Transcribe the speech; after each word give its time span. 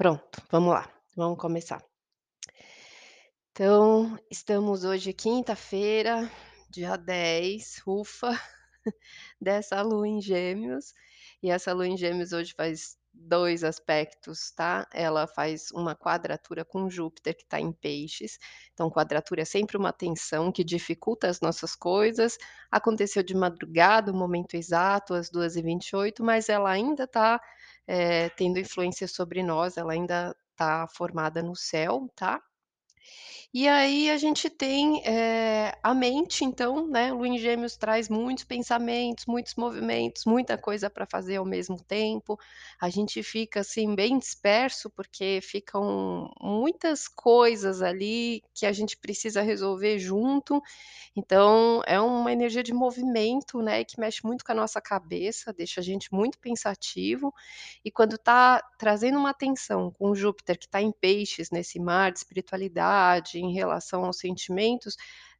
Pronto, 0.00 0.40
vamos 0.50 0.72
lá, 0.72 0.90
vamos 1.14 1.38
começar. 1.38 1.84
Então, 3.50 4.18
estamos 4.30 4.82
hoje 4.82 5.12
quinta-feira, 5.12 6.26
dia 6.70 6.96
10, 6.96 7.82
ufa, 7.86 8.30
dessa 9.38 9.82
lua 9.82 10.08
em 10.08 10.18
Gêmeos, 10.18 10.94
e 11.42 11.50
essa 11.50 11.74
lua 11.74 11.86
em 11.86 11.98
Gêmeos 11.98 12.32
hoje 12.32 12.54
faz 12.56 12.96
2 13.12 13.62
aspectos, 13.62 14.50
tá, 14.52 14.88
ela 14.90 15.26
faz 15.26 15.70
uma 15.70 15.94
quadratura 15.94 16.64
com 16.64 16.88
Júpiter 16.88 17.36
que 17.36 17.42
está 17.42 17.60
em 17.60 17.70
Peixes, 17.70 18.38
então 18.72 18.90
quadratura 18.90 19.42
é 19.42 19.44
sempre 19.44 19.76
uma 19.76 19.92
tensão 19.92 20.50
que 20.50 20.64
dificulta 20.64 21.28
as 21.28 21.42
nossas 21.42 21.76
coisas, 21.76 22.38
aconteceu 22.70 23.22
de 23.22 23.34
madrugada, 23.34 24.10
o 24.10 24.16
momento 24.16 24.54
exato, 24.54 25.12
às 25.12 25.30
2h28, 25.30 26.22
mas 26.22 26.48
ela 26.48 26.70
ainda 26.70 27.04
está, 27.04 27.38
eh, 27.92 28.28
tendo 28.36 28.60
influência 28.60 29.08
sobre 29.08 29.42
nós, 29.42 29.76
ela 29.76 29.92
ainda 29.92 30.36
está 30.52 30.86
formada 30.86 31.42
no 31.42 31.56
céu, 31.56 32.08
tá. 32.14 32.40
E 33.52 33.66
aí 33.66 34.08
a 34.10 34.16
gente 34.16 34.48
tem, 34.48 35.02
eh, 35.04 35.76
a 35.82 35.92
mente 35.92 36.44
então, 36.44 36.86
né, 36.86 37.12
lua 37.12 37.26
em 37.26 37.36
Gêmeos 37.36 37.76
traz 37.76 38.08
muitos 38.08 38.44
pensamentos, 38.44 39.26
muitos 39.26 39.56
movimentos, 39.56 40.24
muita 40.24 40.56
coisa 40.56 40.88
para 40.88 41.04
fazer 41.04 41.34
ao 41.38 41.44
mesmo 41.44 41.76
tempo, 41.82 42.38
a 42.80 42.88
gente 42.88 43.20
fica, 43.24 43.58
assim, 43.60 43.92
bem 43.96 44.20
disperso, 44.20 44.88
porque 44.90 45.40
ficam 45.42 46.30
muitas 46.40 47.08
coisas 47.08 47.82
ali 47.82 48.40
que 48.54 48.64
a 48.66 48.72
gente 48.72 48.96
precisa 48.96 49.42
resolver 49.42 49.98
junto, 49.98 50.62
então 51.16 51.82
é 51.86 52.00
uma 52.00 52.32
energia 52.32 52.62
de 52.62 52.72
movimento, 52.72 53.60
né, 53.62 53.84
que 53.84 53.98
mexe 54.00 54.20
muito 54.24 54.44
com 54.44 54.52
a 54.52 54.54
nossa 54.54 54.80
cabeça, 54.80 55.52
deixa 55.52 55.80
a 55.80 55.84
gente 55.84 56.08
muito 56.12 56.38
pensativo, 56.38 57.32
e 57.84 57.90
quando 57.90 58.14
está 58.16 58.62
trazendo 58.78 59.18
uma 59.18 59.34
tensão 59.34 59.90
com 59.92 60.14
Júpiter 60.14 60.58
que 60.58 60.66
está 60.66 60.80
em 60.82 60.92
Peixes, 60.92 61.50
nesse 61.50 61.80
mar 61.80 62.12
de 62.12 62.18
espiritualidade, 62.18 63.39
em 63.40 63.52
relação 63.54 64.04
aos 64.04 64.18
sentimentos, 64.18 64.96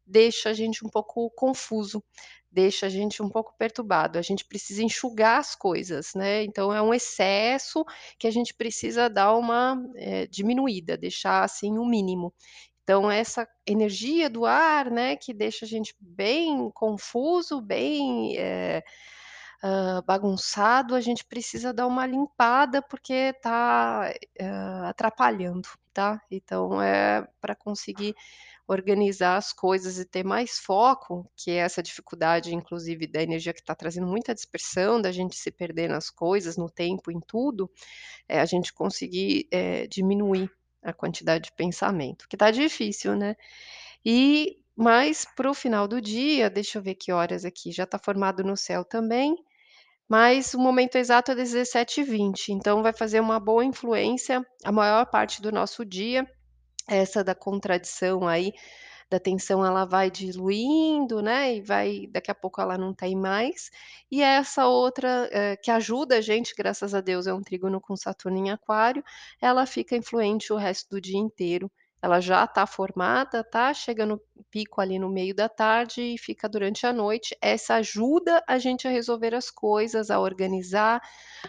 deixa 0.06 0.51
a 0.51 0.53
gente 0.53 0.84
um 0.84 0.89
pouco 0.89 1.31
confuso, 1.31 2.03
deixa 2.51 2.87
a 2.87 2.89
gente 2.89 3.23
um 3.23 3.29
pouco 3.29 3.55
perturbado, 3.56 4.19
a 4.19 4.23
gente 4.23 4.45
precisa 4.45 4.83
enxugar 4.83 5.39
as 5.39 5.55
coisas, 5.55 6.12
né, 6.15 6.43
então 6.43 6.75
é 6.75 6.83
um 6.83 6.93
excesso 6.93 7.84
que 8.19 8.27
a 8.27 8.31
gente 8.31 8.53
precisa 8.55 9.09
dar 9.09 9.34
uma, 9.37 9.81
eh, 9.97 10.27
diminuída, 10.27 10.97
deixar, 10.97 11.45
assim, 11.45 11.78
o 11.78 11.87
mínimo. 11.87 12.34
Então 12.83 13.09
essa 13.11 13.47
energia 13.67 14.28
do 14.28 14.45
ar, 14.45 14.91
né, 14.91 15.15
que 15.17 15.33
deixa 15.33 15.65
a 15.65 15.69
gente 15.69 15.95
bem 16.01 16.71
confuso, 16.75 17.61
bem, 17.61 18.37
eh, 18.37 18.83
hã, 19.62 20.03
bagunçado, 20.06 20.94
a 20.94 21.00
gente 21.00 21.25
precisa 21.25 21.72
dar 21.72 21.86
uma 21.86 22.06
limpada, 22.06 22.83
porque 22.83 23.12
está, 23.36 24.12
hã, 24.41 24.89
atrapalhando, 24.89 25.69
tá. 25.92 26.20
Então 26.30 26.80
é 26.83 27.27
para 27.41 27.55
conseguir 27.56 28.14
organizar 28.69 29.36
as 29.36 29.53
coisas 29.53 29.98
e 29.98 30.05
ter 30.06 30.25
mais 30.25 30.58
foco, 30.61 31.31
que 31.36 31.50
é 31.53 31.56
essa 31.56 31.83
dificuldade 31.83 32.55
inclusive 32.55 33.06
da 33.06 33.22
energia 33.22 33.53
que 33.55 33.61
está 33.61 33.75
trazendo 33.75 34.06
muita 34.08 34.34
dispersão, 34.34 35.00
da 35.03 35.12
gente 35.12 35.36
se 35.36 35.50
perder 35.53 35.88
nas 35.88 36.11
coisas, 36.11 36.56
no 36.56 36.70
tempo, 36.70 37.11
em 37.12 37.20
tudo, 37.20 37.70
é 38.28 38.41
a 38.41 38.47
gente 38.47 38.72
conseguir, 38.75 39.48
eh, 39.53 39.86
diminuir 39.88 40.50
a 40.83 40.92
quantidade 40.94 41.44
de 41.47 41.53
pensamento, 41.55 42.28
que 42.28 42.36
está 42.36 42.50
difícil, 42.53 43.16
né. 43.16 43.36
E 44.05 44.58
mas 44.77 45.27
para 45.36 45.50
o 45.50 45.55
final 45.55 45.88
do 45.88 46.00
dia, 46.00 46.50
deixa 46.50 46.78
eu 46.78 46.83
ver 46.83 46.94
que 46.97 47.12
horas 47.12 47.44
aqui, 47.44 47.72
já 47.72 47.84
está 47.84 47.98
formado 47.98 48.44
no 48.44 48.56
céu 48.56 48.84
também, 48.84 49.36
mas 50.11 50.55
o 50.55 50.58
momento 50.58 50.97
exato 50.97 51.30
é 51.30 51.36
17h20, 51.36 52.48
então 52.48 52.83
vai 52.83 52.92
fazer 52.92 53.20
uma 53.20 53.39
boa 53.39 53.64
influência, 53.64 54.44
a 54.64 54.72
maior 54.72 55.06
parte 55.06 55.41
do 55.41 55.53
nosso 55.53 55.84
dia, 55.84 56.28
essa 56.89 57.22
da 57.22 57.33
contradição 57.33 58.27
aí, 58.27 58.53
da 59.08 59.21
tensão 59.21 59.65
ela 59.65 59.84
vai 59.84 60.10
diluindo, 60.10 61.22
né, 61.22 61.54
e 61.56 61.60
vai 61.60 62.09
daqui 62.10 62.28
a 62.31 62.34
pouco 62.34 62.60
ela 62.60 62.76
não 62.76 62.93
tem 62.93 63.15
mais, 63.15 63.71
e 64.10 64.21
essa 64.21 64.66
outra, 64.66 65.28
eh, 65.31 65.56
que 65.56 65.71
ajuda 65.71 66.16
a 66.16 66.21
gente, 66.21 66.54
graças 66.56 66.92
a 66.92 67.00
Deus, 67.00 67.28
é 67.28 67.32
um 67.32 67.42
trígono 67.42 67.81
com 67.81 67.97
Saturno 67.97 68.38
em 68.38 68.50
aquário, 68.50 69.04
ela 69.41 69.65
fica 69.65 69.94
influente 69.97 70.53
o 70.53 70.56
resto 70.56 70.91
do 70.91 71.00
dia 71.00 71.19
inteiro, 71.19 71.71
ela 72.03 72.21
já 72.21 72.44
está 72.44 72.66
formada, 72.66 73.44
tá, 73.44 73.72
chega 73.75 74.06
no 74.06 74.21
pico 74.50 74.81
ali 74.81 74.99
no 74.99 75.09
meio 75.09 75.34
da 75.34 75.49
tarde 75.49 76.00
e 76.03 76.19
fica 76.19 76.49
durante 76.49 76.87
a 76.87 76.93
noite, 76.93 77.37
essa 77.41 77.75
ajuda 77.77 78.43
a 78.49 78.59
gente 78.59 78.88
a 78.88 78.91
resolver 78.91 79.34
as 79.34 79.50
coisas, 79.50 80.10
a 80.10 80.19
organizar, 80.19 81.00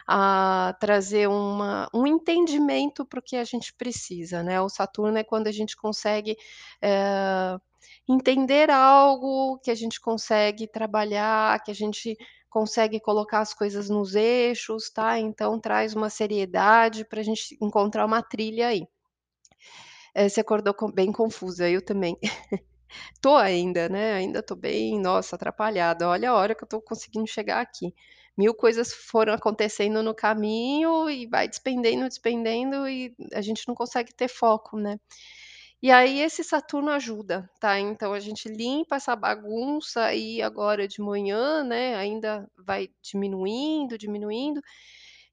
a 0.07 0.75
trazer 0.79 1.27
uma 1.29 1.89
um 1.93 2.05
entendimento 2.05 3.05
para 3.05 3.19
o 3.19 3.23
que 3.23 3.35
a 3.37 3.43
gente 3.43 3.73
precisa, 3.73 4.43
né, 4.43 4.59
o 4.61 4.69
Saturno 4.69 5.17
é 5.17 5.23
quando 5.23 5.47
a 5.47 5.51
gente 5.51 5.75
consegue, 5.75 6.35
eh, 6.81 7.57
entender 8.07 8.69
algo, 8.69 9.59
que 9.59 9.71
a 9.71 9.75
gente 9.75 9.99
consegue 9.99 10.67
trabalhar, 10.67 11.61
que 11.63 11.71
a 11.71 11.75
gente 11.75 12.17
consegue 12.49 12.99
colocar 12.99 13.39
as 13.39 13.53
coisas 13.53 13.89
nos 13.89 14.13
eixos, 14.15 14.89
tá, 14.89 15.17
então 15.19 15.59
traz 15.59 15.95
uma 15.95 16.09
seriedade 16.09 17.05
para 17.05 17.23
gente 17.23 17.57
encontrar 17.61 18.05
uma 18.05 18.21
trilha 18.21 18.67
aí. 18.67 18.85
Eh, 20.15 20.27
você 20.27 20.41
acordou 20.41 20.73
com 20.73 20.91
bem 20.91 21.11
confusa, 21.11 21.69
eu 21.69 21.81
também. 21.81 22.17
Tô 23.21 23.35
ainda, 23.37 23.89
né, 23.89 24.13
ainda 24.13 24.39
estou 24.39 24.57
bem, 24.57 24.99
nossa, 24.99 25.35
atrapalhada, 25.35 26.07
olha 26.09 26.31
a 26.31 26.35
hora 26.35 26.55
que 26.55 26.63
eu 26.63 26.67
estou 26.67 26.81
conseguindo 26.81 27.27
chegar 27.27 27.61
aqui. 27.61 27.93
1000 28.37 28.53
coisas 28.55 28.93
foram 28.93 29.33
acontecendo 29.33 30.03
no 30.03 30.15
caminho 30.15 31.09
e 31.09 31.27
vai 31.27 31.47
despendendo, 31.49 32.07
despendendo 32.09 32.87
e 32.89 33.15
a 33.33 33.41
gente 33.41 33.67
não 33.67 33.75
consegue 33.75 34.13
ter 34.15 34.27
foco, 34.29 34.77
né. 34.79 34.97
E 35.83 35.91
aí 35.91 36.21
esse 36.21 36.43
Saturno 36.43 36.91
ajuda, 36.91 37.49
tá, 37.59 37.79
então 37.79 38.13
a 38.13 38.19
gente 38.21 38.49
limpa 38.49 38.97
essa 38.97 39.15
bagunça 39.15 40.03
aí 40.05 40.41
agora 40.41 40.87
de 40.87 41.01
manhã, 41.01 41.63
né, 41.63 41.95
ainda 41.95 42.47
vai 42.57 42.89
diminuindo, 43.03 43.97
diminuindo, 43.97 44.61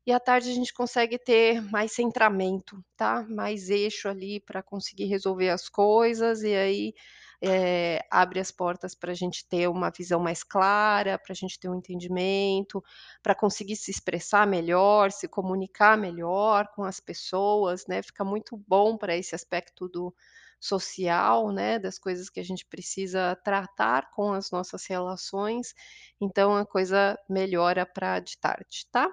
e 0.08 0.12
à 0.12 0.20
tarde 0.20 0.50
a 0.50 0.54
gente 0.54 0.72
consegue 0.74 1.18
ter 1.18 1.60
mais 1.70 1.92
centramento, 1.92 2.82
tá, 2.96 3.24
mais 3.28 3.68
eixo 3.70 4.08
ali 4.08 4.40
para 4.40 4.62
conseguir 4.62 5.04
resolver 5.06 5.50
as 5.50 5.68
coisas 5.68 6.42
e 6.42 6.54
aí, 6.54 6.94
eh, 7.42 8.00
abre 8.10 8.40
as 8.40 8.50
portas 8.50 8.94
para 8.94 9.14
gente 9.14 9.46
ter 9.48 9.68
uma 9.68 9.90
visão 9.90 10.18
mais 10.20 10.42
clara, 10.42 11.18
para 11.18 11.34
gente 11.34 11.58
ter 11.60 11.68
um 11.68 11.74
entendimento, 11.76 12.82
para 13.22 13.34
conseguir 13.34 13.76
se 13.76 13.90
expressar 13.90 14.46
melhor, 14.46 15.12
se 15.12 15.28
comunicar 15.28 15.96
melhor 15.98 16.68
com 16.74 16.84
as 16.84 17.00
pessoas, 17.00 17.86
né, 17.86 18.02
fica 18.02 18.24
muito 18.24 18.56
bom 18.66 18.96
para 18.96 19.16
esse 19.16 19.34
aspecto 19.34 19.88
do 19.88 20.14
social, 20.60 21.52
né, 21.52 21.78
das 21.78 21.98
coisas 21.98 22.28
que 22.30 22.40
a 22.40 22.44
gente 22.44 22.66
precisa 22.66 23.36
tratar 23.44 24.10
com 24.12 24.32
as 24.32 24.50
nossas 24.50 24.86
relações, 24.86 25.74
então 26.20 26.56
a 26.56 26.66
coisa 26.66 27.16
melhora 27.28 27.86
para 27.86 28.20
de 28.20 28.38
tarde, 28.38 28.86
tá. 28.90 29.08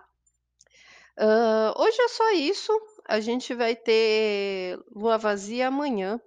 Hoje 1.18 2.02
é 2.02 2.08
só 2.10 2.32
isso, 2.34 2.72
a 3.08 3.20
gente 3.22 3.54
vai 3.54 3.74
ter 3.76 4.78
lua 4.94 5.18
vazia 5.18 5.68
amanhã, 5.68 6.20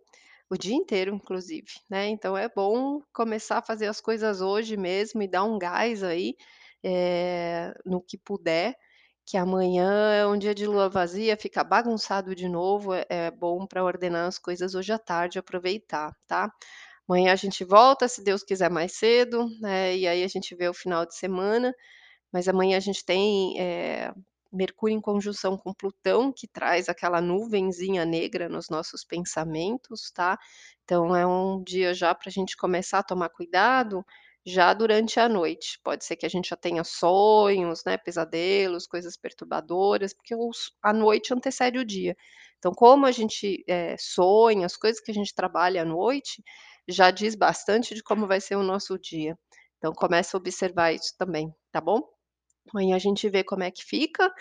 o 0.50 0.56
dia 0.56 0.74
inteiro 0.74 1.14
inclusive, 1.14 1.68
né, 1.90 2.08
então 2.08 2.36
é 2.36 2.48
bom 2.48 3.00
começar 3.12 3.58
a 3.58 3.62
fazer 3.62 3.86
as 3.88 4.00
coisas 4.00 4.40
hoje 4.40 4.76
mesmo 4.76 5.22
e 5.22 5.28
dar 5.28 5.44
um 5.44 5.58
gás 5.58 6.02
aí, 6.04 6.36
eh, 6.84 7.72
no 7.86 8.00
que 8.02 8.18
puder, 8.18 8.74
que 9.26 9.36
amanhã 9.38 10.12
é 10.14 10.26
um 10.26 10.38
dia 10.38 10.54
de 10.54 10.66
lua 10.66 10.88
vazia, 10.88 11.36
fica 11.36 11.64
bagunçado 11.64 12.34
de 12.34 12.48
novo, 12.48 12.94
é 12.94 13.04
é 13.10 13.30
bom 13.30 13.66
para 13.66 13.84
ordenar 13.84 14.26
as 14.28 14.38
coisas 14.38 14.74
hoje 14.74 14.92
à 14.92 14.98
tarde, 14.98 15.38
aproveitar, 15.38 16.12
tá. 16.26 16.50
Amanhã 17.08 17.32
a 17.32 17.36
gente 17.36 17.64
volta, 17.64 18.08
se 18.08 18.22
Deus 18.24 18.42
quiser 18.44 18.70
mais 18.70 18.92
cedo, 18.94 19.46
né, 19.60 19.96
e 19.96 20.06
aí 20.08 20.24
a 20.24 20.28
gente 20.28 20.54
vê 20.56 20.68
o 20.68 20.74
final 20.74 21.06
de 21.06 21.14
semana, 21.16 21.74
mas 22.32 22.48
amanhã 22.48 22.76
a 22.78 22.80
gente 22.80 23.04
tem, 23.04 23.58
eh, 23.60 24.12
Mercúrio 24.52 24.96
em 24.96 25.00
conjunção 25.00 25.56
com 25.58 25.72
Plutão, 25.74 26.32
que 26.32 26.48
traz 26.48 26.88
aquela 26.88 27.20
nuvenzinha 27.20 28.04
negra 28.04 28.48
nos 28.48 28.68
nossos 28.70 29.04
pensamentos, 29.04 30.10
tá. 30.12 30.38
Então 30.84 31.14
é 31.14 31.26
um 31.26 31.62
dia 31.62 31.92
já 31.94 32.14
para 32.14 32.30
gente 32.30 32.56
começar 32.56 33.00
a 33.00 33.02
tomar 33.02 33.28
cuidado, 33.30 34.04
já 34.46 34.72
durante 34.72 35.20
a 35.20 35.28
noite, 35.28 35.78
pode 35.84 36.04
ser 36.04 36.16
que 36.16 36.24
a 36.24 36.28
gente 36.30 36.48
já 36.48 36.56
tenha 36.56 36.82
sonhos, 36.84 37.84
né, 37.84 37.98
pesadelos, 37.98 38.86
coisas 38.86 39.16
perturbadoras, 39.16 40.14
porque 40.14 40.34
os 40.34 40.72
a 40.82 40.92
noite 40.92 41.34
antecede 41.34 41.78
o 41.78 41.84
dia. 41.84 42.16
Então 42.58 42.72
como 42.72 43.04
a 43.06 43.12
gente, 43.12 43.62
eh, 43.68 43.96
sonha, 43.98 44.66
as 44.66 44.76
coisas 44.76 45.00
que 45.00 45.10
a 45.10 45.14
gente 45.14 45.34
trabalha 45.34 45.82
à 45.82 45.84
noite, 45.84 46.42
já 46.88 47.10
diz 47.10 47.34
bastante 47.34 47.94
de 47.94 48.02
como 48.02 48.26
vai 48.26 48.40
ser 48.40 48.56
o 48.56 48.62
nosso 48.62 48.98
dia. 48.98 49.38
Então 49.78 49.92
começa 49.92 50.36
a 50.36 50.40
observar 50.40 50.92
isso 50.94 51.14
também, 51.18 51.54
tá 51.72 51.80
bom. 51.80 52.17
Amanhã 52.72 52.96
a 52.96 52.98
gente 52.98 53.28
vê 53.28 53.44
como 53.44 53.62
é 53.62 53.70
que 53.70 53.84
fica, 53.84 54.32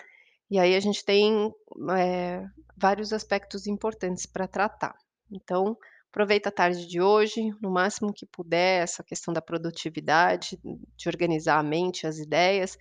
e 0.50 0.58
aí 0.58 0.74
a 0.74 0.80
gente 0.80 1.04
tem, 1.04 1.52
eh, 1.96 2.44
vários 2.76 3.12
aspectos 3.12 3.66
importantes 3.66 4.26
para 4.26 4.46
tratar. 4.48 4.94
Então, 5.30 5.76
aproveita 6.10 6.48
a 6.48 6.52
tarde 6.52 6.86
de 6.86 7.00
hoje, 7.00 7.54
no 7.60 7.70
máximo 7.70 8.12
que 8.12 8.26
puder, 8.26 8.82
essa 8.82 9.02
questão 9.04 9.32
da 9.34 9.42
produtividade, 9.42 10.58
de 10.96 11.08
organizar 11.08 11.58
a 11.58 11.62
mente, 11.62 12.06
as 12.06 12.18
ideias, 12.18 12.78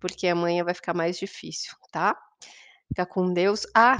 porque 0.00 0.28
amanhã 0.28 0.64
vai 0.64 0.74
ficar 0.74 0.94
mais 0.94 1.18
difícil, 1.18 1.74
tá. 1.92 2.16
Fica 2.88 3.06
com 3.06 3.32
Deus. 3.32 3.66
Ah, 3.74 3.96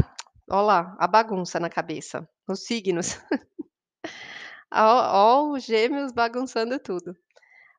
Ó 0.53 0.63
lá, 0.63 0.97
a 0.99 1.07
bagunça 1.07 1.61
na 1.61 1.71
cabeça, 1.71 2.29
os 2.49 2.65
signos. 2.65 3.21
Ó 4.73 5.53
os 5.53 5.63
gêmeos 5.63 6.11
bagunçando 6.11 6.77
tudo. 6.81 7.17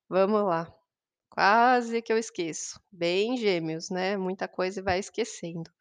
Vamos 0.08 0.46
lá, 0.46 0.74
quase 1.32 2.02
que 2.04 2.14
eu 2.14 2.20
esqueço, 2.20 2.80
bem 2.92 3.38
gêmeos, 3.38 3.90
né, 3.92 4.18
muita 4.18 4.48
coisa 4.50 4.82
e 4.82 4.84
vai 4.84 5.00
esquecendo. 5.00 5.72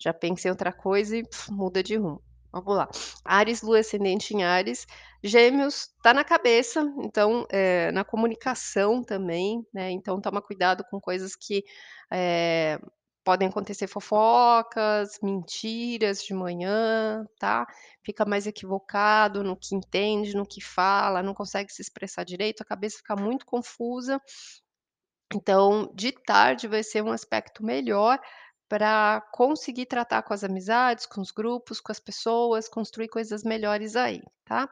Já 0.00 0.14
pensa 0.14 0.48
em 0.48 0.52
outra 0.52 0.72
coisa 0.72 1.16
e 1.18 1.24
muda 1.50 1.82
de 1.82 1.96
rumo. 1.96 2.22
Vamos 2.52 2.76
lá, 2.76 2.88
Áries, 3.24 3.62
lua 3.62 3.80
ascendente 3.80 4.34
em 4.34 4.42
Áries, 4.44 4.86
gêmeos 5.24 5.88
tá 6.02 6.14
na 6.14 6.24
cabeça, 6.24 6.82
então, 7.04 7.46
eh, 7.50 7.92
na 7.92 8.04
comunicação 8.04 9.04
também, 9.04 9.64
né, 9.74 9.90
então 9.92 10.20
toma 10.20 10.42
cuidado 10.42 10.84
com 10.90 11.00
coisas 11.00 11.36
que, 11.36 11.64
eh, 12.12 12.78
podem 13.24 13.48
acontecer 13.48 13.86
fofocas, 13.86 15.18
mentiras 15.22 16.22
de 16.24 16.34
manhã, 16.34 17.24
tá. 17.38 17.66
Fica 18.04 18.24
mais 18.24 18.46
equivocado 18.46 19.44
no 19.44 19.56
que 19.56 19.74
entende, 19.76 20.34
no 20.36 20.46
que 20.46 20.60
fala, 20.62 21.22
não 21.22 21.34
consegue 21.34 21.72
se 21.72 21.82
expressar 21.82 22.24
direito, 22.24 22.62
a 22.62 22.66
cabeça 22.66 22.96
fica 22.98 23.14
muito 23.16 23.46
confusa. 23.46 24.20
Então, 25.34 25.90
de 25.94 26.12
tarde 26.12 26.66
vai 26.66 26.82
ser 26.82 27.02
um 27.02 27.12
aspecto 27.12 27.64
melhor 27.64 28.18
pra 28.68 29.20
conseguir 29.32 29.86
tratar 29.86 30.22
com 30.22 30.32
as 30.34 30.44
amizades, 30.44 31.06
com 31.06 31.20
os 31.20 31.30
grupos, 31.30 31.80
com 31.80 31.92
as 31.92 32.00
pessoas, 32.00 32.68
construir 32.68 33.08
coisas 33.08 33.44
melhores 33.44 33.96
aí, 33.96 34.22
tá. 34.44 34.68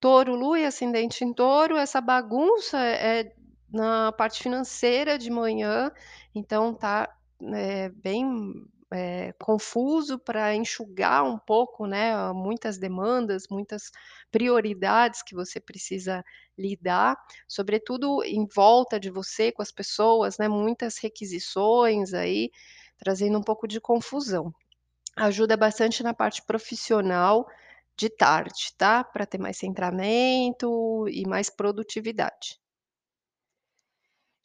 Touro, 0.00 0.34
lua 0.34 0.60
e 0.60 0.66
ascendente 0.66 1.24
em 1.24 1.32
Touro, 1.32 1.76
essa 1.76 2.00
bagunça 2.00 2.78
é 2.78 3.32
na 3.70 4.12
parte 4.12 4.42
financeira 4.42 5.18
de 5.18 5.30
manhã, 5.30 5.90
então 6.34 6.74
tá, 6.74 7.08
eh, 7.54 7.88
bem, 7.90 8.24
eh, 8.92 9.32
confuso 9.40 10.18
pra 10.18 10.54
enxugar 10.54 11.24
um 11.24 11.38
pouco, 11.38 11.86
né, 11.86 12.14
muitas 12.32 12.78
demandas, 12.78 13.44
muitas 13.50 13.90
prioridades 14.30 15.22
que 15.22 15.34
você 15.34 15.60
precisa 15.60 16.24
lidar, 16.58 17.16
sobretudo 17.48 18.22
em 18.24 18.46
volta 18.54 18.98
de 19.00 19.10
você, 19.10 19.52
com 19.52 19.62
as 19.62 19.72
pessoas, 19.72 20.38
né, 20.38 20.48
muitas 20.48 20.98
requisições 20.98 22.14
aí, 22.14 22.50
trazendo 22.98 23.38
um 23.38 23.42
pouco 23.42 23.66
de 23.68 23.80
confusão. 23.80 24.52
Ajuda 25.16 25.56
bastante 25.56 26.02
na 26.02 26.14
parte 26.14 26.42
profissional 26.46 27.46
de 27.96 28.10
tarde, 28.10 28.72
tá, 28.78 29.04
pra 29.04 29.26
ter 29.26 29.38
mais 29.38 29.58
centramento 29.58 31.08
e 31.08 31.26
mais 31.28 31.50
produtividade. 31.50 32.60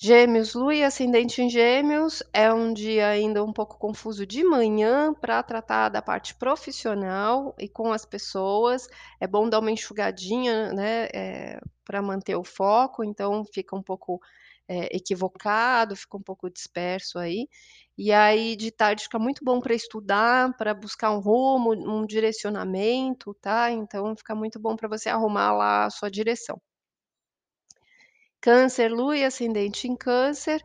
Gêmeos, 0.02 0.54
lua 0.54 0.74
e 0.74 0.82
ascendente 0.82 1.42
em 1.42 1.50
Gêmeos, 1.50 2.24
é 2.32 2.54
um 2.54 2.74
dia 2.74 3.10
ainda 3.10 3.44
um 3.44 3.52
pouco 3.52 3.78
confuso 3.78 4.26
de 4.26 4.46
manhã 4.46 5.14
pra 5.14 5.44
tratar 5.44 5.90
da 5.90 6.02
parte 6.02 6.34
profissional 6.36 7.54
e 7.60 7.68
com 7.68 7.92
as 7.92 8.06
pessoas, 8.06 8.88
é 9.20 9.28
bom 9.28 9.50
dar 9.50 9.60
uma 9.60 9.70
enxugadinha, 9.72 10.72
né, 10.72 11.10
eh, 11.14 11.60
pra 11.84 12.02
manter 12.02 12.36
o 12.38 12.46
foco, 12.46 13.04
então 13.04 13.44
fica 13.54 13.76
um 13.76 13.84
pouco, 13.84 14.22
eh, 14.70 14.88
equivocado, 14.96 15.98
fica 15.98 16.16
um 16.16 16.22
pouco 16.24 16.50
disperso 16.50 17.20
aí. 17.20 17.50
E 17.98 18.14
aí 18.14 18.56
de 18.56 18.72
tarde 18.72 19.04
fica 19.04 19.20
muito 19.20 19.44
bom 19.44 19.60
pra 19.60 19.74
estudar, 19.76 20.56
pra 20.56 20.74
buscar 20.74 21.12
um 21.12 21.20
rumo, 21.20 21.74
um 21.74 22.06
direcionamento, 22.06 23.34
tá, 23.42 23.70
então 23.70 24.16
fica 24.16 24.34
muito 24.34 24.58
bom 24.62 24.78
pra 24.78 24.88
você 24.88 25.10
arrumar 25.10 25.52
lá 25.52 25.86
a 25.88 25.90
sua 25.90 26.10
direção. 26.10 26.58
Câncer, 28.42 28.90
lua 28.90 29.18
e 29.18 29.26
ascendente 29.26 29.86
em 29.88 29.96
Câncer, 29.98 30.64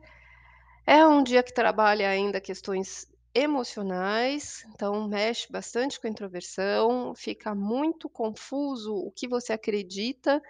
é 0.86 1.06
um 1.06 1.22
dia 1.22 1.42
que 1.42 1.54
trabalha 1.54 2.08
ainda 2.08 2.40
questões 2.40 3.06
emocionais, 3.34 4.64
então 4.74 5.08
mexe 5.08 5.50
bastante 5.52 6.00
com 6.00 6.06
a 6.06 6.10
introversão, 6.10 7.14
fica 7.16 7.54
muito 7.54 8.08
confuso 8.08 8.94
o 8.94 9.10
que 9.12 9.28
você 9.28 9.52
acredita, 9.54 10.42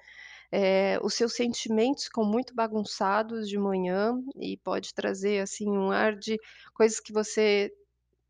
eh, 0.53 0.99
os 1.03 1.15
seus 1.15 1.35
sentimentos 1.37 2.05
ficam 2.05 2.25
muito 2.25 2.55
bagunçados 2.55 3.49
de 3.49 3.59
manhã 3.59 4.15
e 4.41 4.57
pode 4.59 4.95
trazer, 4.95 5.41
assim, 5.43 5.71
um 5.71 5.91
ar 5.93 6.17
de 6.17 6.39
coisas 6.75 7.01
que 7.01 7.13
você 7.13 7.73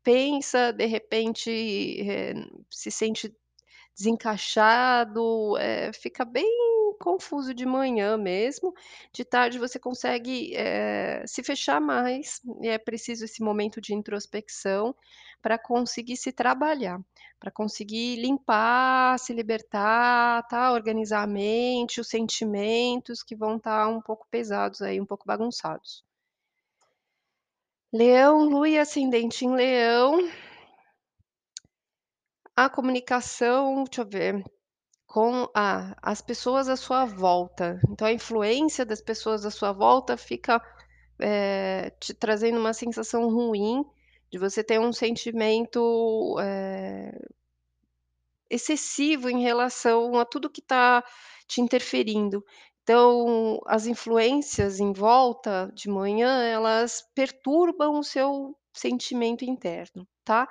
pensa, 0.03 0.71
de 0.73 0.85
repente, 0.85 1.51
eh, 2.09 2.33
se 2.71 2.91
sente 2.91 3.33
desencaixado, 3.97 5.57
eh, 5.57 5.91
fica 5.93 6.25
bem 6.25 6.45
confuso 6.95 7.53
de 7.53 7.65
manhã 7.65 8.17
mesmo, 8.17 8.73
de 9.11 9.23
tarde 9.25 9.59
você 9.59 9.79
consegue, 9.79 10.55
eh, 10.55 11.23
se 11.27 11.43
fechar 11.43 11.79
mais, 11.81 12.41
e 12.61 12.67
é 12.67 12.77
preciso 12.77 13.25
esse 13.25 13.41
momento 13.43 13.79
de 13.81 13.93
introspecção 13.93 14.95
pra 15.41 15.57
conseguir 15.57 16.17
se 16.17 16.31
trabalhar, 16.31 16.99
pra 17.39 17.51
conseguir 17.51 18.15
limpar, 18.17 19.19
se 19.19 19.33
libertar, 19.33 20.47
tá, 20.47 20.71
organizar 20.71 21.23
a 21.23 21.27
mente, 21.27 22.01
os 22.01 22.07
sentimentos 22.07 23.21
que 23.23 23.35
vão 23.35 23.57
estar 23.57 23.87
um 23.87 24.01
pouco 24.01 24.27
pesados 24.29 24.81
aí, 24.81 24.99
um 24.99 25.05
pouco 25.05 25.25
bagunçados. 25.25 26.03
Leão, 27.93 28.43
lua 28.49 28.67
e 28.67 28.77
ascendente 28.77 29.45
em 29.45 29.53
Leão 29.55 30.19
a 32.55 32.69
comunicação, 32.69 33.83
deixa 33.83 34.01
eu 34.01 34.07
ver, 34.07 34.43
com 35.15 35.47
a 35.55 35.95
as 36.01 36.21
pessoas 36.21 36.67
à 36.69 36.75
sua 36.75 37.05
volta, 37.05 37.79
então 37.89 38.05
a 38.07 38.11
influência 38.13 38.85
das 38.85 39.01
pessoas 39.01 39.45
à 39.45 39.51
sua 39.51 39.71
volta 39.71 40.17
fica, 40.17 40.61
eh, 41.21 41.91
te 42.01 42.13
trazendo 42.13 42.59
uma 42.59 42.73
sensação 42.73 43.29
ruim, 43.29 43.85
de 44.31 44.37
você 44.39 44.63
ter 44.63 44.79
um 44.79 44.93
sentimento, 44.93 46.37
eh 46.41 47.13
excessivo 48.49 49.29
em 49.29 49.41
relação 49.41 50.19
a 50.19 50.25
tudo 50.25 50.49
que 50.49 50.61
tá 50.61 51.03
te 51.47 51.61
interferindo. 51.61 52.43
Então, 52.83 53.59
as 53.65 53.87
influências 53.87 54.79
em 54.79 54.93
volta 54.93 55.71
de 55.73 55.89
manhã, 55.89 56.43
elas 56.43 57.01
perturbam 57.15 57.97
o 57.99 58.03
seu 58.03 58.55
sentimento 58.73 59.43
interno, 59.43 60.07
tá. 60.23 60.47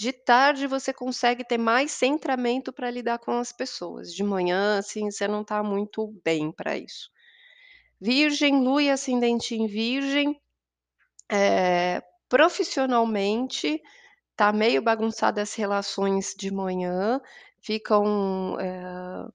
De 0.00 0.14
tarde 0.14 0.66
você 0.66 0.94
consegue 0.94 1.44
ter 1.44 1.58
mais 1.58 1.92
centramento 1.92 2.72
pra 2.72 2.90
lidar 2.90 3.18
com 3.18 3.32
as 3.32 3.52
pessoas, 3.52 4.14
de 4.14 4.24
manhã, 4.24 4.78
assim, 4.78 5.10
você 5.10 5.28
não 5.28 5.44
tá 5.44 5.62
muito 5.62 6.06
bem 6.24 6.50
pra 6.50 6.74
isso. 6.78 7.10
Virgem, 8.00 8.62
lua 8.62 8.82
e 8.82 8.90
ascendente 8.90 9.54
em 9.54 9.66
Virgem, 9.66 10.40
eh, 11.32 12.02
profissionalmente, 12.28 13.80
tá 14.36 14.52
meio 14.52 14.82
bagunçada 14.82 15.42
as 15.42 15.54
relações 15.54 16.34
de 16.38 16.52
manhã, 16.52 17.20
ficam, 17.60 18.58
eh, 18.60 19.28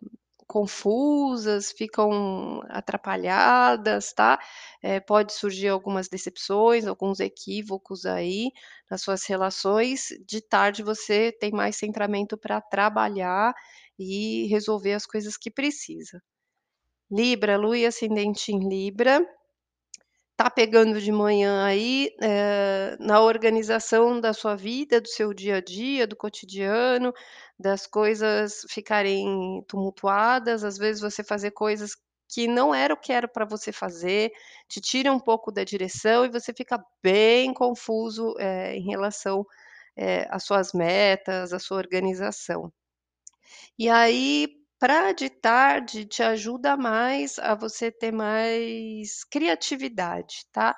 confusas, 0.48 1.72
ficam 1.72 2.62
atrapalhadas, 2.70 4.14
tá. 4.14 4.40
Eh, 4.84 5.00
pode 5.00 5.34
surgir 5.34 5.70
algumas 5.70 6.08
decepções, 6.10 6.86
alguns 6.88 7.20
equívocos 7.20 8.06
aí, 8.06 8.52
nas 8.90 9.02
suas 9.02 9.26
relações, 9.26 10.08
de 10.28 10.42
tarde 10.42 10.84
você 10.84 11.32
tem 11.40 11.52
mais 11.52 11.76
centramento 11.78 12.38
pra 12.38 12.62
trabalhar 12.62 13.54
e 14.00 14.48
resolver 14.48 14.94
as 14.94 15.06
coisas 15.06 15.38
que 15.38 15.52
precisa. 15.52 16.22
Libra, 17.12 17.58
lua 17.58 17.78
e 17.78 17.86
ascendente 17.86 18.52
em 18.52 18.68
Libra, 18.70 19.26
tá 20.38 20.50
pegando 20.50 21.00
de 21.02 21.12
manhã 21.12 21.66
aí, 21.66 22.12
eh, 22.22 22.98
na 23.00 23.22
organização 23.22 24.20
da 24.22 24.34
sua 24.34 24.56
vida, 24.56 25.02
do 25.02 25.08
seu 25.08 25.34
dia 25.34 25.58
a 25.58 25.62
dia, 25.62 26.08
do 26.08 26.16
cotidiano, 26.16 27.14
das 27.60 27.88
coisas 27.88 28.66
ficarem 28.70 29.64
tumultuadas, 29.68 30.64
às 30.64 30.78
vezes 30.78 31.02
você 31.02 31.24
fazer 31.24 31.52
coisas 31.52 31.92
que 32.30 32.48
não 32.48 32.74
era 32.76 32.94
o 32.94 32.98
que 32.98 33.14
era 33.14 33.28
pra 33.28 33.46
você 33.46 33.72
fazer, 33.72 34.32
te 34.68 34.82
tira 34.82 35.12
um 35.14 35.20
pouco 35.20 35.52
da 35.52 35.64
direção 35.64 36.26
e 36.26 36.30
você 36.30 36.54
fica 36.54 36.84
bem 37.04 37.54
confuso, 37.54 38.34
eh, 38.40 38.76
em 38.78 38.84
relação, 38.90 39.46
eh, 39.98 40.28
às 40.32 40.44
suas 40.46 40.74
metas, 40.74 41.54
à 41.54 41.60
sua 41.60 41.78
organização. 41.78 42.72
E 43.78 43.90
aí, 43.90 44.48
pra 44.80 45.12
de 45.14 45.30
tarde, 45.30 46.06
te 46.06 46.24
ajuda 46.24 46.78
mais 46.78 47.40
a 47.40 47.56
você 47.56 47.92
ter 47.92 48.12
mais 48.12 49.24
criatividade, 49.26 50.46
tá. 50.52 50.76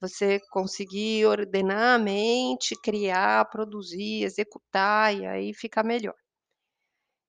Você 0.00 0.40
conseguir 0.50 1.26
ordenar 1.26 1.96
a 1.96 1.98
mente, 1.98 2.76
criar, 2.82 3.44
produzir, 3.50 4.22
executar, 4.24 5.14
e 5.16 5.26
aí 5.26 5.54
fica 5.54 5.82
melhor. 5.82 6.14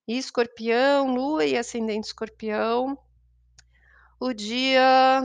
Escorpião, 0.08 1.14
lua 1.14 1.46
e 1.46 1.56
ascendente 1.58 2.08
Escorpião 2.08 2.98
o 4.22 4.34
dia 4.34 5.22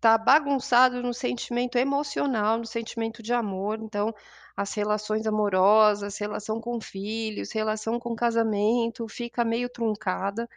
tá 0.00 0.16
bagunçado 0.18 1.02
no 1.02 1.12
sentimento 1.14 1.76
emocional, 1.78 2.58
no 2.58 2.66
sentimento 2.66 3.22
de 3.22 3.32
amor, 3.32 3.78
então 3.82 4.14
as 4.56 4.72
relações 4.74 5.26
amorosas, 5.26 6.18
relação 6.18 6.60
com 6.60 6.80
filhos, 6.80 7.52
relação 7.52 7.98
com 8.00 8.14
casamento, 8.16 9.06
fica 9.08 9.44
meio 9.44 9.68
truncada, 9.68 10.48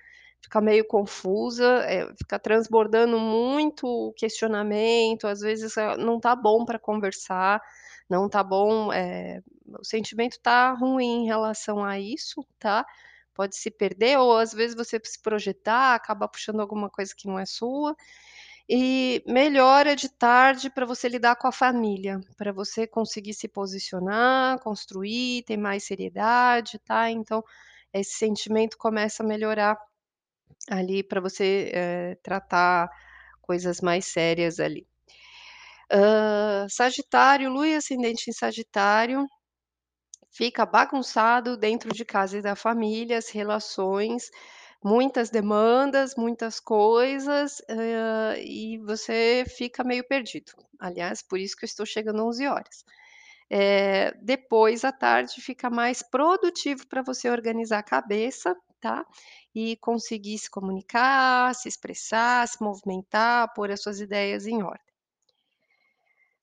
fica 0.41 0.59
meio 0.61 0.85
confusa, 0.87 1.83
eh, 1.87 2.07
fica 2.17 2.39
transbordando 2.39 3.19
muito 3.19 4.13
questionamento, 4.17 5.27
às 5.27 5.39
vezes, 5.41 5.77
ah, 5.77 5.97
não 5.97 6.19
tá 6.19 6.35
bom 6.35 6.65
pra 6.65 6.79
conversar, 6.79 7.61
não 8.09 8.29
tá 8.29 8.43
bom, 8.43 8.91
eh, 8.93 9.41
o 9.79 9.83
sentimento 9.85 10.39
tá 10.41 10.71
ruim 10.73 11.23
em 11.23 11.25
relação 11.25 11.83
a 11.83 11.99
isso, 11.99 12.45
tá, 12.59 12.85
pode 13.33 13.55
se 13.55 13.71
perder 13.71 14.17
ou 14.19 14.37
às 14.37 14.53
vezes 14.53 14.75
você 14.75 14.99
se 15.03 15.21
projetar, 15.21 15.95
acaba 15.95 16.27
puxando 16.27 16.59
alguma 16.61 16.89
coisa 16.89 17.13
que 17.15 17.27
não 17.27 17.39
é 17.39 17.45
sua, 17.45 17.95
e 18.69 19.23
melhora 19.27 19.95
de 19.95 20.09
tarde 20.09 20.69
pra 20.69 20.85
você 20.85 21.07
lidar 21.09 21.35
com 21.37 21.47
a 21.47 21.51
família, 21.51 22.19
pra 22.37 22.51
você 22.53 22.87
conseguir 22.87 23.33
se 23.33 23.47
posicionar, 23.47 24.59
construir, 24.59 25.43
ter 25.43 25.57
mais 25.57 25.83
seriedade, 25.85 26.79
tá, 26.79 27.11
então, 27.11 27.43
esse 27.93 28.13
sentimento 28.17 28.77
começa 28.77 29.23
a 29.23 29.25
melhorar, 29.27 29.77
ali, 30.71 31.03
pra 31.03 31.21
você, 31.21 31.71
eh, 31.73 32.17
tratar 32.23 32.89
coisas 33.41 33.81
mais 33.81 34.05
sérias 34.07 34.59
ali. 34.59 34.87
Hã, 35.91 36.67
Sagitário, 36.69 37.49
Lua 37.51 37.67
e 37.67 37.75
ascendente 37.75 38.29
em 38.29 38.33
Sagitário, 38.33 39.27
fica 40.31 40.65
bagunçado 40.65 41.57
dentro 41.57 41.91
de 41.93 42.05
casa 42.05 42.37
e 42.39 42.41
da 42.41 42.55
família, 42.55 43.17
as 43.19 43.29
relações, 43.29 44.29
muitas 44.83 45.29
demandas, 45.29 46.15
muitas 46.15 46.59
coisas, 46.59 47.61
hã, 47.69 48.35
e 48.39 48.77
você 48.79 49.45
fica 49.47 49.83
meio 49.83 50.03
perdido. 50.07 50.51
Aliás, 50.79 51.21
por 51.21 51.39
isso 51.39 51.55
que 51.55 51.63
eu 51.65 51.67
estou 51.67 51.85
chegando 51.85 52.25
11h. 52.25 52.83
Eh, 53.49 54.13
depois 54.21 54.83
à 54.83 54.91
tarde 54.91 55.41
fica 55.41 55.69
mais 55.69 56.01
produtivo 56.01 56.87
pra 56.87 57.01
você 57.01 57.29
organizar 57.29 57.79
a 57.79 57.83
cabeça, 57.83 58.55
tá, 58.81 59.05
e 59.55 59.77
conseguir 59.77 60.37
se 60.37 60.49
comunicar, 60.49 61.53
se 61.55 61.69
expressar, 61.69 62.47
se 62.47 62.61
movimentar, 62.61 63.53
pôr 63.53 63.71
as 63.71 63.81
suas 63.81 63.99
ideias 64.01 64.47
em 64.47 64.63
ordem. 64.63 64.93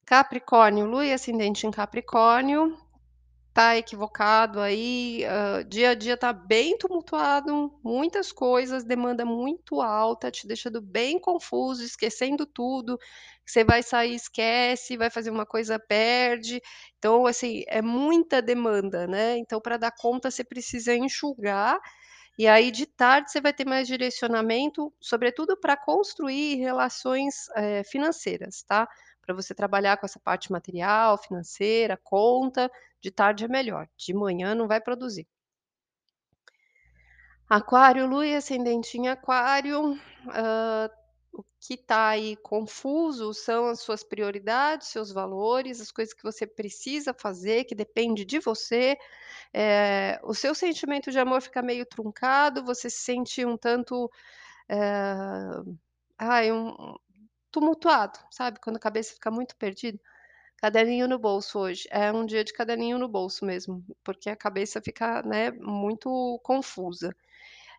Capricórnio, 0.06 0.86
Lua 0.86 1.06
e 1.06 1.12
ascendente 1.12 1.66
em 1.66 1.70
Capricórnio, 1.70 2.76
tá 3.60 3.76
equivocado 3.76 4.60
aí, 4.60 5.24
hã, 5.24 5.62
dia 5.68 5.90
a 5.90 5.94
dia 5.94 6.16
tá 6.16 6.32
bem 6.32 6.78
tumultuado, 6.78 7.70
muitas 7.84 8.32
coisas, 8.32 8.84
demanda 8.84 9.24
muito 9.24 9.82
alta, 9.82 10.30
te 10.30 10.46
deixando 10.46 10.80
bem 10.80 11.18
confuso, 11.20 11.84
esquecendo 11.84 12.46
tudo, 12.46 12.98
você 13.46 13.62
vai 13.64 13.82
sair, 13.82 14.14
esquece, 14.14 14.96
vai 14.96 15.10
fazer 15.10 15.30
uma 15.30 15.44
coisa, 15.46 15.78
perde. 15.78 16.60
Então, 16.98 17.26
assim, 17.26 17.62
é 17.68 17.82
muita 17.82 18.40
demanda, 18.40 19.06
né, 19.06 19.36
então 19.38 19.60
pra 19.60 19.76
dar 19.76 19.92
conta 19.92 20.30
você 20.30 20.44
precisa 20.44 20.94
enxugar, 20.94 21.78
e 22.38 22.46
aí 22.48 22.70
de 22.70 22.86
tarde 22.86 23.30
você 23.30 23.40
vai 23.40 23.52
ter 23.52 23.66
mais 23.66 23.86
direcionamento, 23.88 24.92
sobretudo 25.00 25.56
pra 25.60 25.76
construir 25.76 26.56
relações, 26.56 27.34
eh, 27.56 27.84
financeiras, 27.84 28.62
tá, 28.68 28.88
pra 29.22 29.34
você 29.34 29.54
trabalhar 29.54 29.96
com 29.96 30.06
essa 30.06 30.18
parte 30.20 30.50
material, 30.52 31.18
financeira, 31.18 31.96
conta, 32.02 32.70
de 33.00 33.10
tarde 33.10 33.44
é 33.44 33.48
melhor, 33.48 33.88
de 33.96 34.14
manhã 34.14 34.54
não 34.54 34.68
vai 34.68 34.80
produzir. 34.80 35.26
Aquário, 37.48 38.06
Lua 38.06 38.26
e 38.26 38.36
ascendente 38.36 38.96
em 38.96 39.08
Aquário, 39.08 39.98
hã, 40.32 40.88
o 41.32 41.44
que 41.60 41.76
tá 41.76 42.08
aí 42.08 42.36
confuso 42.36 43.32
são 43.34 43.66
as 43.66 43.80
suas 43.80 44.02
prioridades, 44.04 44.88
seus 44.88 45.10
valores, 45.12 45.80
as 45.80 45.90
coisas 45.90 46.14
que 46.14 46.22
você 46.22 46.46
precisa 46.46 47.12
fazer, 47.14 47.64
que 47.64 47.74
depende 47.74 48.24
de 48.24 48.38
você, 48.40 48.96
eh, 49.54 50.20
o 50.24 50.34
seu 50.34 50.54
sentimento 50.54 51.10
de 51.10 51.18
amor 51.18 51.42
fica 51.42 51.62
meio 51.62 51.86
truncado, 51.86 52.64
você 52.64 52.90
se 52.90 52.98
sente 53.00 53.44
um 53.44 53.56
tanto, 53.56 54.10
eh, 54.68 55.62
ai, 56.18 56.52
um 56.52 56.96
tumultuado, 57.50 58.18
sabe, 58.30 58.60
quando 58.60 58.76
a 58.76 58.80
cabeça 58.80 59.14
fica 59.14 59.30
muito 59.30 59.56
perdida? 59.56 59.98
Caderninho 60.58 61.08
no 61.08 61.18
bolso 61.18 61.58
hoje, 61.58 61.88
é 61.90 62.12
um 62.12 62.26
dia 62.26 62.44
de 62.44 62.52
caderninho 62.52 62.98
no 62.98 63.08
bolso 63.08 63.44
mesmo, 63.46 63.84
porque 64.04 64.30
a 64.30 64.36
cabeça 64.36 64.80
fica, 64.82 65.22
né, 65.22 65.50
muito 65.52 66.38
confusa. 66.42 67.14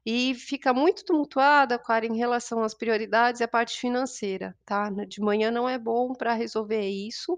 E 0.05 0.33
fica 0.35 0.73
muito 0.73 1.05
tumultuada, 1.05 1.75
Aquário, 1.75 2.11
em 2.11 2.17
relação 2.17 2.63
às 2.63 2.73
prioridades 2.73 3.41
e 3.41 3.43
à 3.43 3.47
parte 3.47 3.79
financeira, 3.79 4.57
tá, 4.65 4.89
de 4.89 5.21
manhã 5.21 5.51
não 5.51 5.69
é 5.69 5.77
bom 5.77 6.13
pra 6.13 6.33
resolver 6.33 6.87
isso, 6.89 7.37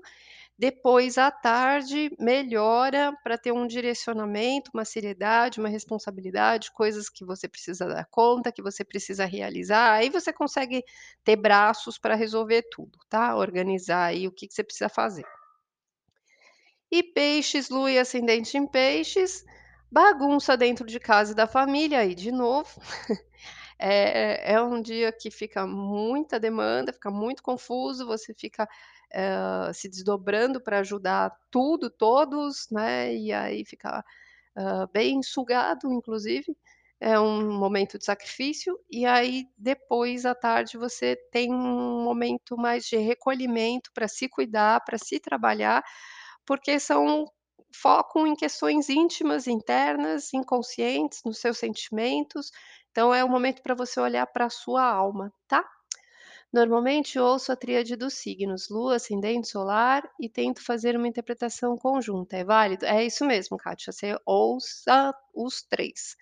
depois 0.58 1.18
à 1.18 1.32
tarde 1.32 2.16
melhora 2.20 3.12
pra 3.24 3.38
ter 3.38 3.52
um 3.52 3.66
direcionamento, 3.66 4.72
uma 4.74 4.86
seriedade, 4.86 5.60
uma 5.60 5.70
responsabilidade, 5.70 6.72
coisas 6.72 7.10
que 7.10 7.26
você 7.26 7.48
precisa 7.48 7.88
dar 7.88 8.06
conta, 8.06 8.52
que 8.52 8.62
você 8.62 8.84
precisa 8.84 9.26
realizar, 9.26 9.94
aí 9.94 10.10
você 10.10 10.32
consegue 10.32 10.84
ter 11.24 11.36
braços 11.36 11.98
pra 11.98 12.16
resolver 12.16 12.64
tudo, 12.72 13.00
tá, 13.10 13.36
organizar 13.36 14.06
aí 14.06 14.28
o 14.28 14.32
que 14.32 14.48
que 14.48 14.54
você 14.54 14.64
precisa 14.64 14.90
fazer. 14.90 15.26
E 16.92 17.02
Peixes, 17.02 17.70
Lua 17.70 17.92
e 17.92 17.98
ascendente 17.98 18.56
em 18.56 18.68
Peixes, 18.68 19.44
bagunça 19.92 20.56
dentro 20.56 20.86
de 20.86 21.00
casa 21.00 21.32
e 21.32 21.36
da 21.36 21.48
família. 21.48 22.00
Aí 22.00 22.14
de 22.14 22.32
novo, 22.32 22.70
é 23.80 24.54
é 24.54 24.62
um 24.62 24.80
dia 24.80 25.12
que 25.12 25.32
fica 25.32 25.66
muita 25.66 26.40
demanda, 26.40 26.94
fica 26.94 27.10
muito 27.10 27.42
confuso, 27.42 28.06
você 28.06 28.32
fica, 28.34 28.70
hã, 29.16 29.74
se 29.74 29.90
desdobrando 29.90 30.62
pra 30.62 30.80
ajudar 30.80 31.32
tudo, 31.52 31.90
todos, 31.90 32.68
né, 32.72 33.16
e 33.16 33.32
aí 33.34 33.66
fica, 33.66 34.04
hã, 34.58 34.88
bem 34.94 35.24
sugado 35.24 35.92
inclusive, 35.94 36.56
é 37.02 37.20
um 37.20 37.54
momento 37.60 38.00
de 38.00 38.06
sacrifício, 38.06 38.80
e 38.92 39.06
aí 39.06 39.46
depois 39.58 40.26
à 40.26 40.36
tarde 40.36 40.78
você 40.78 41.16
tem 41.32 41.54
um 41.54 42.04
momento 42.04 42.58
mais 42.58 42.86
de 42.88 42.98
recolhimento 42.98 43.92
pra 43.94 44.08
se 44.10 44.30
cuidar, 44.30 44.82
pra 44.86 44.98
se 45.00 45.20
trabalhar, 45.20 45.84
porque 46.48 46.80
são 46.80 47.26
foco 47.76 48.28
em 48.28 48.36
questões 48.36 48.90
íntimas, 48.90 49.48
internas, 49.48 50.34
inconscientes, 50.34 51.22
nos 51.26 51.40
seus 51.40 51.58
sentimentos, 51.60 52.52
então 52.92 53.14
é 53.14 53.24
o 53.24 53.30
momento 53.30 53.62
pra 53.64 53.76
você 53.76 54.00
olhar 54.02 54.28
pra 54.28 54.50
sua 54.50 54.84
alma, 54.86 55.34
tá. 55.48 55.66
Normalmente 56.54 57.20
ouço 57.20 57.52
a 57.52 57.56
tríade 57.56 57.96
dos 57.98 58.14
signos, 58.14 58.70
Lua, 58.70 58.96
ascendente, 58.98 59.48
solar 59.50 60.08
e 60.20 60.30
tento 60.30 60.64
fazer 60.64 60.96
uma 60.96 61.08
interpretação 61.08 61.76
conjunta, 61.76 62.38
é 62.38 62.44
válido? 62.46 62.86
É 62.86 63.04
isso 63.04 63.26
mesmo, 63.26 63.58
Kátia, 63.58 63.92
você 63.92 64.16
ouça 64.26 65.14
os 65.34 65.64
3, 65.64 66.16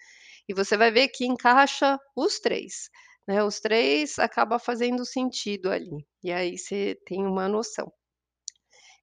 e 0.47 0.53
você 0.55 0.77
vai 0.77 0.89
ver 0.91 1.09
que 1.09 1.25
encaixa 1.25 1.99
os 2.15 2.39
3, 2.39 2.89
né, 3.27 3.43
os 3.43 3.59
3 3.59 4.17
acaba 4.19 4.57
fazendo 4.57 5.05
sentido 5.05 5.69
ali, 5.69 6.05
e 6.23 6.31
aí 6.31 6.57
você 6.57 6.97
tem 7.05 7.25
uma 7.27 7.49
noção. 7.49 7.91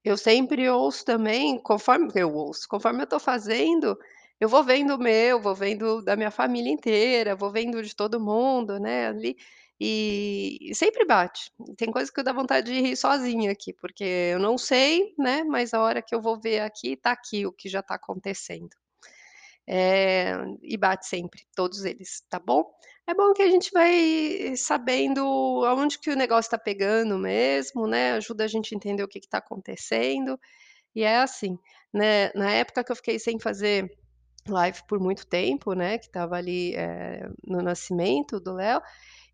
Eu 0.05 0.17
sempre 0.17 0.69
ouço 0.69 1.05
também, 1.05 1.59
conforme 1.61 2.11
eu 2.15 2.33
ouço, 2.35 2.67
conforme 2.69 3.03
eu 3.03 3.07
tô 3.07 3.19
fazendo, 3.21 3.97
eu 4.41 4.49
vou 4.49 4.63
vendo 4.65 4.95
o 4.95 4.99
meu, 4.99 5.41
vou 5.41 5.55
vendo 5.55 6.03
da 6.03 6.17
minha 6.17 6.31
família 6.31 6.71
inteira, 6.73 7.35
vou 7.37 7.51
vendo 7.51 7.83
de 7.83 7.95
todo 7.95 8.21
mundo, 8.21 8.79
né, 8.79 9.09
ali, 9.09 9.37
e 9.81 10.73
sempre 10.75 11.05
bate. 11.05 11.53
Tem 11.77 11.91
coisa 11.91 12.11
que 12.13 12.23
dá 12.23 12.33
vontade 12.33 12.73
de 12.73 12.81
rir 12.81 12.97
sozinha 12.97 13.53
aqui, 13.53 13.73
porque 13.73 14.05
eu 14.05 14.39
não 14.41 14.59
sei, 14.59 15.15
né, 15.19 15.45
mas 15.45 15.73
a 15.75 15.81
hora 15.81 16.03
que 16.03 16.15
eu 16.15 16.21
vou 16.21 16.41
ver 16.41 16.61
aqui, 16.61 16.97
tá 16.97 17.13
aqui 17.13 17.47
o 17.47 17.53
que 17.53 17.69
já 17.69 17.83
tá 17.83 17.95
acontecendo. 17.95 18.71
Eh, 19.67 20.35
e 20.63 20.77
bate 20.79 21.07
sempre, 21.07 21.43
todos 21.55 21.85
eles, 21.85 22.23
tá 22.31 22.39
bom? 22.39 22.65
É 23.07 23.15
bom 23.15 23.33
que 23.35 23.43
a 23.43 23.51
gente 23.51 23.71
vai 23.73 24.57
sabendo 24.57 25.21
aonde 25.67 25.99
que 25.99 26.11
o 26.11 26.17
negócio 26.17 26.51
tá 26.51 26.59
pegando 26.59 27.19
mesmo, 27.19 27.87
né, 27.87 28.13
ajuda 28.13 28.45
a 28.45 28.49
gente 28.49 28.75
entender 28.75 29.03
o 29.03 29.09
que 29.09 29.21
que 29.21 29.29
tá 29.29 29.39
acontecendo, 29.39 30.39
e 30.95 31.03
é 31.05 31.19
assim, 31.19 31.59
né, 31.93 32.31
na 32.35 32.51
época 32.53 32.83
que 32.85 32.93
eu 32.93 32.97
fiquei 32.97 33.19
sem 33.19 33.39
fazer 33.39 33.91
live 34.53 34.83
por 34.89 35.01
muito 35.01 35.27
tempo, 35.27 35.75
né, 35.75 35.99
que 35.99 36.07
estava 36.07 36.37
ali, 36.37 36.75
eh, 36.77 37.29
no 37.47 37.63
nascimento 37.63 38.41
do 38.41 38.55
Léo, 38.55 38.81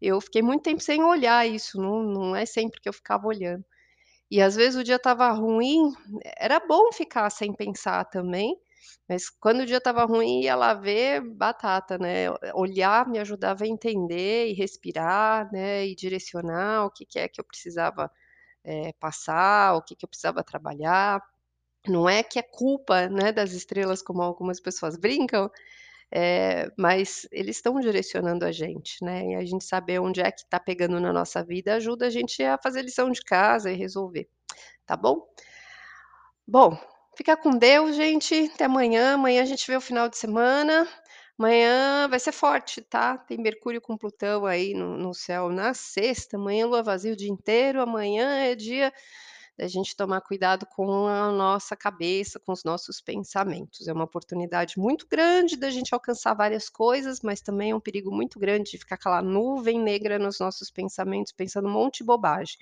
eu 0.03 0.21
fiquei 0.21 0.43
muito 0.43 0.63
tempo 0.65 0.81
sem 0.83 1.03
olhar 1.05 1.47
isso, 1.49 1.81
não 1.81 2.03
não 2.05 2.37
é 2.37 2.47
sempre 2.47 2.81
que 2.81 2.89
eu 2.89 2.93
ficava 2.93 3.27
olhando. 3.29 3.65
E 4.31 4.41
às 4.43 4.57
vezes 4.57 4.77
o 4.81 4.85
dia 4.85 4.97
estava 4.97 5.31
ruim, 5.33 5.93
era 6.39 6.61
bom 6.61 6.93
ficar 6.93 7.31
sem 7.31 7.53
pensar 7.55 8.05
também, 8.07 8.57
mas 9.09 9.29
quando 9.31 9.61
o 9.61 9.67
dia 9.67 9.79
estava 9.79 10.05
ruim 10.05 10.43
ia 10.43 10.57
lá 10.57 10.75
ver, 10.75 11.21
batata, 11.23 11.99
né, 11.99 12.27
olhar 12.55 13.09
me 13.09 13.19
ajudava 13.19 13.65
a 13.65 13.69
entender 13.69 14.49
e 14.49 14.55
respirar, 14.55 15.51
né, 15.53 15.87
e 15.87 15.95
direcionar 15.95 16.87
o 16.87 16.91
que 16.91 17.07
que 17.07 17.19
é 17.19 17.29
que 17.29 17.41
eu 17.41 17.45
precisava, 17.45 18.11
eh, 18.65 18.93
passar, 19.01 19.75
o 19.77 19.83
que 19.83 19.97
que 19.97 20.05
eu 20.07 20.09
precisava 20.09 20.45
trabalhar. 20.45 21.23
Não 21.87 22.09
é 22.09 22.23
que 22.23 22.39
é 22.39 22.43
culpa, 22.43 23.09
né, 23.09 23.31
das 23.31 23.53
estrelas 23.53 24.01
como 24.03 24.23
algumas 24.23 24.59
pessoas 24.59 24.97
brincam, 24.97 25.51
eh, 26.13 26.69
mas 26.79 27.27
eles 27.33 27.57
estão 27.57 27.81
direcionando 27.81 28.45
a 28.47 28.53
gente, 28.53 29.05
né, 29.05 29.25
e 29.33 29.37
a 29.37 29.45
gente 29.45 29.65
saber 29.65 30.01
onde 30.01 30.21
é 30.21 30.31
que 30.33 30.47
tá 30.49 30.61
pegando 30.61 31.01
na 31.01 31.13
nossa 31.13 31.45
vida 31.45 31.75
ajuda 31.77 32.07
a 32.07 32.11
gente 32.11 32.43
a 32.43 32.59
fazer 32.59 32.83
lição 32.83 33.11
de 33.11 33.23
casa 33.23 33.71
e 33.73 33.77
resolver, 33.77 34.29
tá 34.87 34.97
bom? 34.97 35.27
Bom, 36.47 36.77
fica 37.17 37.37
com 37.37 37.51
Deus 37.57 37.97
gente, 37.97 38.51
até 38.55 38.65
amanhã, 38.67 39.15
amanhã 39.15 39.43
a 39.43 39.47
gente 39.47 39.67
vê 39.67 39.77
o 39.77 39.81
final 39.81 40.09
de 40.09 40.19
semana, 40.19 40.87
amanhã 41.39 42.07
vai 42.09 42.19
ser 42.21 42.33
forte, 42.33 42.83
tá, 42.83 43.17
tem 43.17 43.39
Mercúrio 43.39 43.81
com 43.81 43.97
Plutão 43.97 44.45
aí 44.47 44.75
no 44.75 44.97
no 44.99 45.15
céu 45.15 45.49
na 45.51 45.73
sexta, 45.75 46.37
amanhã 46.37 46.67
lua 46.67 46.83
vazia 46.83 47.13
o 47.13 47.17
dia 47.17 47.31
inteiro, 47.31 47.81
amanhã 47.81 48.41
é 48.41 48.55
dia 48.55 48.93
da 49.57 49.69
gente 49.69 49.97
tomar 49.97 50.21
cuidado 50.21 50.67
com 50.67 51.07
a 51.07 51.31
nossa 51.31 51.77
cabeça, 51.77 52.41
com 52.41 52.53
os 52.53 52.65
nossos 52.65 53.01
pensamentos. 53.01 53.87
É 53.87 53.93
uma 53.93 54.05
oportunidade 54.05 54.79
muito 54.79 55.07
grande 55.09 55.57
da 55.57 55.71
gente 55.71 55.95
alcançar 55.95 56.35
várias 56.35 56.69
coisas, 56.69 57.21
mas 57.23 57.41
também 57.41 57.71
é 57.71 57.75
um 57.77 57.81
perigo 57.81 58.11
muito 58.11 58.39
grande 58.39 58.73
de 58.73 58.79
ficar 58.79 58.97
aquela 58.97 59.23
nuvem 59.23 59.81
negra 59.81 60.19
nos 60.19 60.41
nossos 60.41 60.71
pensamentos, 60.71 61.33
pensando 61.33 61.69
um 61.69 61.73
monte 61.73 61.99
de 61.99 62.05
bobagem. 62.05 62.57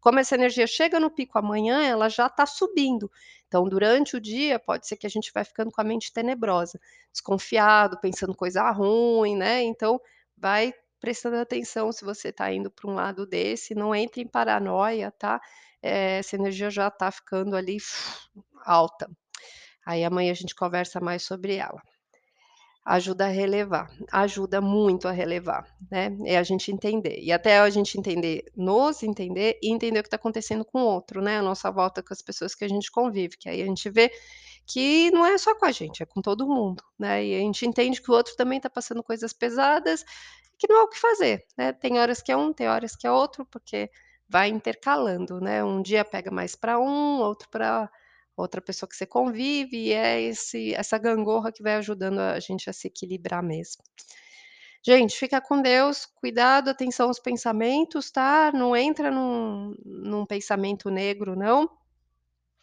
Como 0.00 0.18
essa 0.18 0.34
energia 0.34 0.66
chega 0.66 0.98
no 0.98 1.10
pico 1.10 1.38
amanhã, 1.38 1.80
ela 1.84 2.08
já 2.08 2.26
está 2.26 2.44
subindo. 2.44 3.08
Então, 3.46 3.68
durante 3.68 4.16
o 4.16 4.20
dia, 4.20 4.58
pode 4.58 4.86
ser 4.86 4.96
que 4.96 5.06
a 5.06 5.10
gente 5.10 5.30
vai 5.32 5.44
ficando 5.44 5.70
com 5.70 5.80
a 5.80 5.84
mente 5.84 6.12
tenebrosa, 6.12 6.80
desconfiado, 7.12 8.00
pensando 8.00 8.34
coisa 8.34 8.68
ruim, 8.72 9.36
né. 9.36 9.62
Então, 9.62 10.00
vai 10.36 10.74
prestando 10.98 11.36
atenção 11.36 11.92
se 11.92 12.04
você 12.04 12.28
está 12.30 12.52
indo 12.52 12.68
para 12.70 12.90
um 12.90 12.94
lado 12.94 13.24
desse, 13.26 13.74
não 13.76 13.94
entre 13.94 14.22
em 14.22 14.26
paranoia, 14.26 15.12
tá. 15.12 15.40
Eh, 15.82 16.18
essa 16.18 16.36
energia 16.36 16.70
já 16.70 16.88
está 16.88 17.10
ficando 17.10 17.56
ali 17.56 17.78
alta. 18.64 19.10
Aí 19.84 20.04
amanhã 20.04 20.32
a 20.32 20.34
gente 20.34 20.54
conversa 20.54 21.00
mais 21.00 21.22
sobre 21.24 21.56
ela. 21.56 21.82
Ajuda 22.84 23.26
a 23.26 23.28
relevar, 23.28 23.88
ajuda 24.10 24.60
muito 24.60 25.06
a 25.06 25.12
relevar, 25.12 25.64
né, 25.88 26.16
é 26.24 26.36
a 26.36 26.42
gente 26.42 26.72
entender. 26.72 27.16
E 27.20 27.30
até 27.30 27.60
a 27.60 27.70
gente 27.70 27.96
entender, 27.96 28.44
nos 28.56 29.04
entender 29.04 29.56
e 29.62 29.70
entender 29.72 30.00
o 30.00 30.02
que 30.02 30.08
está 30.08 30.16
acontecendo 30.16 30.64
com 30.64 30.82
o 30.82 30.86
outro, 30.86 31.22
né, 31.22 31.38
a 31.38 31.42
nossa 31.42 31.70
volta 31.70 32.02
com 32.02 32.12
as 32.12 32.20
pessoas 32.20 32.56
que 32.56 32.64
a 32.64 32.68
gente 32.68 32.90
convive, 32.90 33.36
que 33.38 33.48
aí 33.48 33.62
a 33.62 33.66
gente 33.66 33.88
vê 33.88 34.10
que 34.66 35.12
não 35.12 35.24
é 35.24 35.38
só 35.38 35.54
com 35.54 35.64
a 35.64 35.70
gente, 35.70 36.02
é 36.02 36.06
com 36.06 36.20
todo 36.20 36.44
mundo, 36.44 36.82
né, 36.98 37.24
e 37.24 37.36
a 37.36 37.38
gente 37.38 37.64
entende 37.64 38.02
que 38.02 38.10
o 38.10 38.14
outro 38.14 38.34
também 38.36 38.56
está 38.56 38.68
passando 38.68 39.00
coisas 39.00 39.32
pesadas, 39.32 40.04
que 40.58 40.66
não 40.68 40.80
há 40.80 40.82
o 40.84 40.88
que 40.88 40.98
fazer, 40.98 41.44
né. 41.56 41.72
Tem 41.72 42.00
horas 42.00 42.20
que 42.20 42.32
é 42.32 42.36
um, 42.36 42.52
tem 42.52 42.66
horas 42.68 42.96
que 42.96 43.06
é 43.06 43.12
outro, 43.12 43.46
porque 43.46 43.90
vai 44.32 44.48
intercalando, 44.48 45.40
né, 45.40 45.62
um 45.64 45.82
dia 45.82 46.04
pega 46.04 46.30
mais 46.30 46.56
para 46.56 46.78
um, 46.80 47.20
outro 47.20 47.48
para 47.50 47.90
outra 48.36 48.62
pessoa 48.62 48.88
que 48.88 48.96
você 48.96 49.06
convive, 49.06 49.76
e 49.88 49.92
é 49.92 50.20
esse 50.22 50.74
essa 50.74 50.98
gangorra 50.98 51.52
que 51.52 51.62
vai 51.62 51.74
ajudando 51.76 52.18
a 52.20 52.40
gente 52.40 52.70
a 52.70 52.72
se 52.72 52.88
equilibrar 52.88 53.42
mesmo. 53.42 53.82
Gente, 54.84 55.16
fica 55.16 55.40
com 55.40 55.62
Deus, 55.62 56.06
cuidado, 56.06 56.68
atenção 56.70 57.06
aos 57.08 57.20
pensamentos, 57.20 58.10
tá. 58.10 58.50
Não 58.52 58.74
entra 58.76 59.10
num 59.12 59.74
num 59.84 60.26
pensamento 60.26 60.90
negro 60.90 61.36
não. 61.36 61.70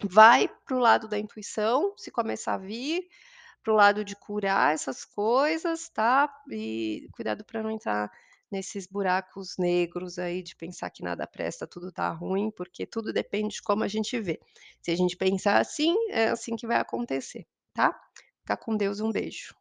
Vai 0.04 0.50
para 0.66 0.76
o 0.78 0.80
lado 0.80 1.08
da 1.08 1.20
intuição, 1.20 1.94
se 1.98 2.12
começar 2.12 2.56
a 2.56 2.58
vir, 2.58 3.04
para 3.64 3.74
o 3.74 3.76
lado 3.78 4.04
de 4.06 4.16
curar 4.16 4.74
essas 4.74 5.06
coisas, 5.06 5.90
tá. 5.90 6.30
E 6.52 7.08
cuidado 7.14 7.46
para 7.46 7.64
não 7.64 7.72
entrar 7.72 8.12
nesses 8.52 8.88
buracos 8.88 9.56
negros 9.58 10.20
aí 10.20 10.42
de 10.44 10.56
pensar 10.56 10.90
que 10.90 11.04
nada 11.04 11.28
presta, 11.28 11.68
tudo 11.68 11.90
está 11.90 12.10
ruim, 12.12 12.52
porque 12.52 12.86
tudo 12.86 13.14
depende 13.14 13.56
de 13.56 13.62
como 13.62 13.84
a 13.84 13.88
gente 13.88 14.20
vê. 14.20 14.40
Se 14.82 14.92
a 14.92 14.96
gente 14.98 15.16
pensar 15.18 15.60
assim, 15.60 15.96
é 16.10 16.30
assim 16.30 16.56
que 16.56 16.68
vai 16.68 16.78
acontecer, 16.78 17.46
tá. 17.74 17.94
Fica 18.42 18.58
com 18.58 18.76
Deus, 18.76 19.00
um 19.00 19.12
beijo. 19.12 19.56